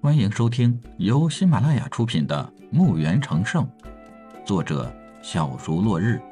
[0.00, 3.66] 欢迎收听由喜马拉雅出品的《墓园成圣》，
[4.46, 4.94] 作者
[5.24, 6.22] 小竹落日，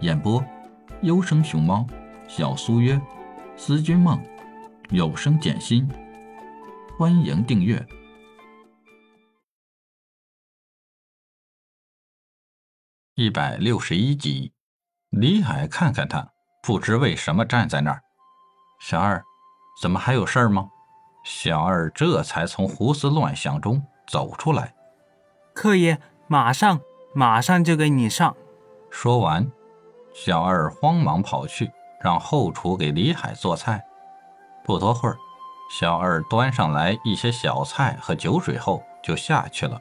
[0.00, 0.42] 演播
[1.02, 1.86] 优生熊猫、
[2.26, 2.98] 小苏约、
[3.58, 4.18] 思君梦、
[4.88, 5.86] 有声简心。
[6.98, 7.86] 欢迎订阅
[13.16, 14.54] 一百六十一集。
[15.10, 18.00] 李海看看他，不知为什么站在那儿。
[18.80, 19.22] 小二，
[19.82, 20.70] 怎么还有事儿吗？
[21.24, 24.74] 小二这才从胡思乱想中走出来。
[25.54, 26.80] 客爷，马上，
[27.14, 28.36] 马上就给你上。
[28.90, 29.50] 说完，
[30.12, 33.82] 小二慌忙跑去让后厨给李海做菜。
[34.64, 35.16] 不多会儿，
[35.70, 39.80] 小二端上来一些小菜和酒水后就下去了。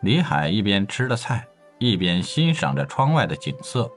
[0.00, 1.46] 李海一边吃着菜，
[1.78, 3.90] 一边欣赏着窗外的景色。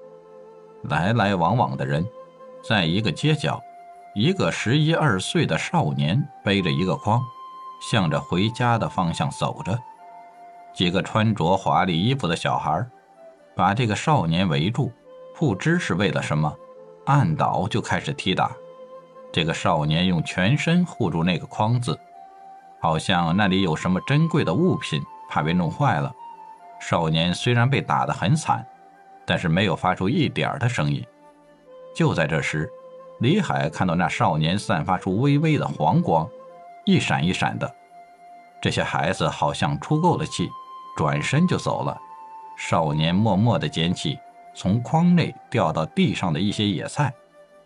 [0.84, 2.05] 来来往往的人，
[2.63, 3.62] 在一个街角。
[4.20, 7.21] 一个十一二岁的少年背着一个筐，
[7.80, 9.77] 向着回家的方向走着。
[10.73, 12.84] 几个穿着华丽衣服的小孩
[13.55, 14.91] 把这个少年围住，
[15.35, 16.51] 不知是为了什么，
[17.05, 18.49] 按倒就开始踢打。
[19.32, 21.95] 这个少年用全身护住那个筐子，
[22.82, 26.12] 好像那里有什么珍贵的物品，怕被弄坏了。
[26.79, 28.65] 少年虽然被打得很惨，
[29.27, 31.05] 但是没有发出一点的声音。
[31.95, 32.68] 就在这时。
[33.20, 36.27] 李海看到那少年散发出微微的黄光，
[36.85, 37.76] 一闪一闪的。
[38.62, 40.49] 这些孩子好像出够了气，
[40.96, 41.98] 转身就走了。
[42.57, 44.20] 少年默默地捡起
[44.54, 47.13] 从筐内掉到地上的一些野菜，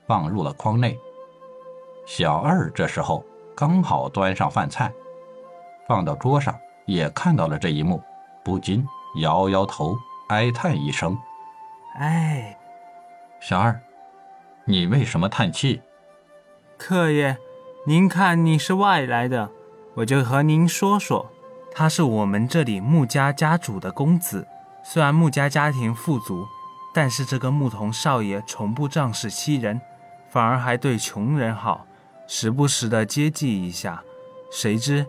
[0.07, 0.97] 放入了筐内。
[2.05, 3.23] 小二这时候
[3.55, 4.91] 刚好端上饭菜，
[5.88, 8.02] 放到桌上，也看到了这一幕，
[8.44, 8.85] 不禁
[9.22, 9.97] 摇摇头，
[10.29, 11.17] 哀叹一声
[11.99, 12.57] ：“哎，
[13.41, 13.77] 小二。”
[14.72, 15.81] 你为什么叹气？
[16.77, 17.38] 客爷，
[17.86, 19.52] 您看你是外来的，
[19.95, 21.30] 我就和您说说。
[21.73, 24.47] 他是我们这里穆家家主的公子。
[24.81, 26.47] 虽然穆家家庭富足，
[26.94, 29.81] 但是这个牧童少爷从不仗势欺人，
[30.29, 31.85] 反而还对穷人好，
[32.25, 34.01] 时不时的接济一下。
[34.50, 35.06] 谁知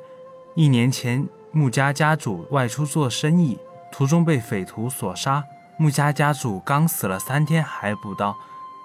[0.57, 3.61] 一年前穆家家主外出做生意，
[3.93, 5.45] 途中被匪徒所杀。
[5.77, 8.37] 穆家家主刚死了三天还不到。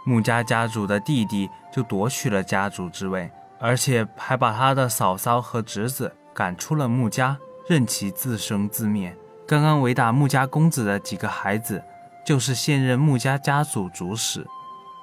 [0.07, 3.29] 穆家家主的弟弟就夺取了家主之位，
[3.59, 7.38] 而且还把他的嫂嫂和侄子赶出了穆家，
[7.68, 9.13] 任其自生自灭。
[9.45, 11.84] 刚刚围打穆家公子的几个孩子，
[12.25, 14.47] 就是现任穆家家主主使，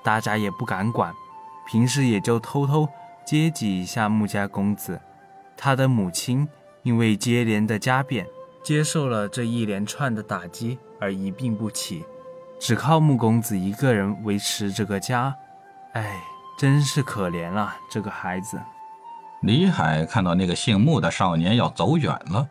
[0.03, 1.13] 大家也不敢管，
[1.71, 2.89] 平时也就偷偷
[3.27, 4.99] 接济一下穆家公子。
[5.55, 6.49] 他的母亲
[6.83, 8.27] 因为接连的家变，
[8.63, 12.07] 接受了这一连串的打击而一病不起。
[12.59, 15.35] 只靠穆公子一个人维持这个家，
[15.93, 16.21] 哎，
[16.57, 18.59] 真是可怜了这个孩子。
[19.43, 22.49] 李海看到那个姓穆的少年要走远了，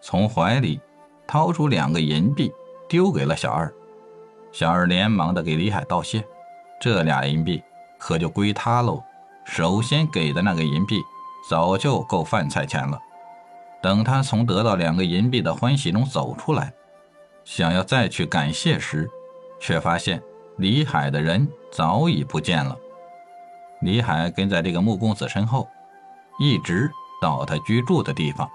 [0.00, 0.80] 从怀里
[1.26, 2.52] 掏出两个银币
[2.88, 3.72] 丢给了小二。
[4.50, 6.24] 小二连忙的给李海道谢，
[6.80, 7.62] 这俩银币
[7.98, 9.02] 可就归他喽。
[9.44, 11.00] 首先给的那个银币
[11.48, 12.98] 早就够饭菜钱了。
[13.82, 16.72] 等他从得到两个银币的欢喜中走出来，
[17.44, 19.08] 想要再去感谢时，
[19.64, 20.22] 却发现
[20.58, 22.76] 李海的人早已不见了。
[23.80, 25.66] 李海跟在这个穆公子身后，
[26.38, 28.46] 一直到他居住的地方。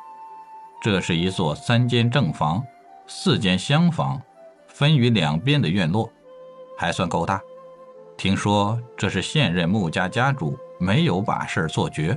[0.84, 2.64] 这是一座三间正房、
[3.08, 4.22] 四间厢房，
[4.68, 6.08] 分于两边的院落，
[6.78, 7.42] 还算够大。
[8.16, 12.16] 听说这是现任穆家家主没有把事儿做绝，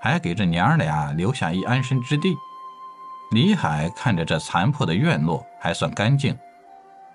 [0.00, 2.34] 还给这娘俩留下一安身之地。
[3.30, 6.36] 李海看着这残破的院落，还算干净。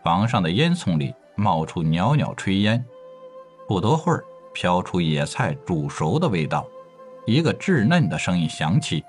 [0.03, 2.83] 房上的烟囱里冒出袅袅炊烟，
[3.67, 6.67] 不多会儿，飘出野菜煮熟的味道。
[7.25, 9.05] 一个稚嫩的声音响起：“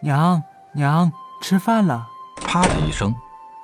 [0.00, 0.42] 娘
[0.74, 1.10] 娘，
[1.42, 2.06] 吃饭了。”
[2.44, 3.14] 啪的一声，“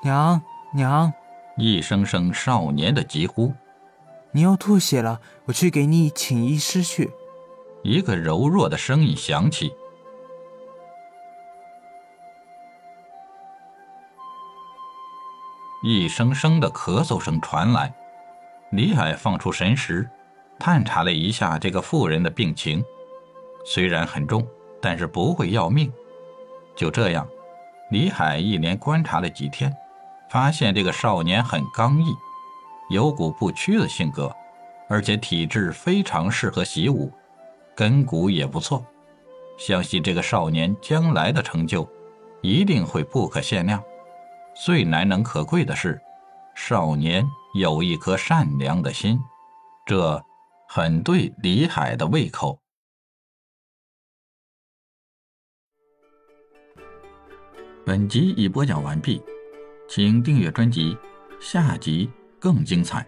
[0.02, 0.40] 娘
[0.72, 1.12] 娘！”
[1.58, 3.52] 一声声少年的疾呼
[4.32, 7.10] ：“你又吐血了，我去给你请医师去。”
[7.84, 9.72] 一个柔弱的声音响起。
[15.80, 17.94] 一声声的咳嗽声传来，
[18.72, 20.10] 李海放出神识，
[20.58, 22.84] 探查了一下这个妇人的病情，
[23.64, 24.44] 虽然很重，
[24.82, 25.92] 但是不会要命。
[26.74, 27.28] 就这样，
[27.90, 29.72] 李海一连观察了几天，
[30.28, 32.12] 发现这个少年很刚毅，
[32.90, 34.34] 有股不屈的性格，
[34.88, 37.12] 而且体质非常适合习武，
[37.76, 38.84] 根骨也不错，
[39.56, 41.88] 相信这个少年将来的成就
[42.42, 43.80] 一定会不可限量。
[44.64, 46.00] 最难能可贵的是，
[46.54, 47.24] 少年
[47.54, 49.18] 有一颗善良的心，
[49.86, 50.20] 这
[50.68, 52.60] 很对李海的胃口。
[57.86, 59.22] 本集已播讲完毕，
[59.88, 60.98] 请订阅专辑，
[61.40, 63.06] 下集更精彩。